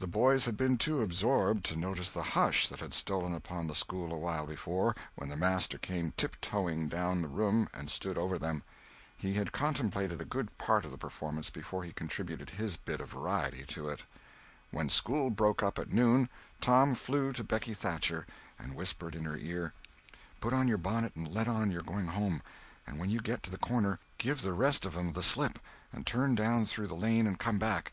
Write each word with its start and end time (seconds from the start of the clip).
The 0.00 0.08
boys 0.08 0.46
had 0.46 0.56
been 0.56 0.78
too 0.78 1.00
absorbed 1.00 1.64
to 1.66 1.76
notice 1.78 2.10
the 2.10 2.24
hush 2.34 2.66
that 2.66 2.80
had 2.80 2.92
stolen 2.92 3.36
upon 3.36 3.68
the 3.68 3.74
school 3.76 4.12
awhile 4.12 4.44
before 4.44 4.96
when 5.14 5.28
the 5.28 5.36
master 5.36 5.78
came 5.78 6.10
tiptoeing 6.16 6.88
down 6.88 7.22
the 7.22 7.28
room 7.28 7.68
and 7.72 7.88
stood 7.88 8.18
over 8.18 8.36
them. 8.36 8.64
He 9.16 9.34
had 9.34 9.52
contemplated 9.52 10.20
a 10.20 10.24
good 10.24 10.58
part 10.58 10.84
of 10.84 10.90
the 10.90 10.98
performance 10.98 11.50
before 11.50 11.84
he 11.84 11.92
contributed 11.92 12.50
his 12.50 12.76
bit 12.76 13.00
of 13.00 13.10
variety 13.12 13.62
to 13.66 13.88
it. 13.88 14.02
When 14.72 14.88
school 14.88 15.30
broke 15.30 15.62
up 15.62 15.78
at 15.78 15.92
noon, 15.92 16.28
Tom 16.60 16.96
flew 16.96 17.32
to 17.34 17.44
Becky 17.44 17.72
Thatcher, 17.72 18.26
and 18.58 18.74
whispered 18.74 19.14
in 19.14 19.22
her 19.24 19.36
ear: 19.36 19.72
"Put 20.40 20.52
on 20.52 20.66
your 20.66 20.78
bonnet 20.78 21.14
and 21.14 21.32
let 21.32 21.46
on 21.46 21.70
you're 21.70 21.82
going 21.84 22.08
home; 22.08 22.42
and 22.88 22.98
when 22.98 23.08
you 23.10 23.20
get 23.20 23.44
to 23.44 23.52
the 23.52 23.56
corner, 23.56 24.00
give 24.18 24.42
the 24.42 24.52
rest 24.52 24.84
of 24.84 24.96
'em 24.96 25.12
the 25.12 25.22
slip, 25.22 25.60
and 25.92 26.04
turn 26.04 26.34
down 26.34 26.66
through 26.66 26.88
the 26.88 26.96
lane 26.96 27.28
and 27.28 27.38
come 27.38 27.60
back. 27.60 27.88